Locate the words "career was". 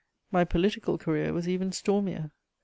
0.97-1.47